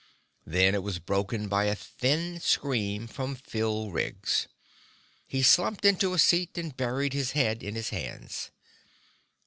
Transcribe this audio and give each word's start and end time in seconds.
Then 0.47 0.73
it 0.73 0.81
was 0.81 0.97
broken 0.97 1.47
by 1.47 1.65
a 1.65 1.75
thin 1.75 2.39
scream 2.39 3.05
from 3.05 3.35
Phil 3.35 3.91
Riggs. 3.91 4.47
He 5.27 5.43
slumped 5.43 5.85
into 5.85 6.15
a 6.15 6.17
seat 6.17 6.57
and 6.57 6.75
buried 6.75 7.13
his 7.13 7.33
head 7.33 7.61
in 7.61 7.75
his 7.75 7.89
hands. 7.89 8.49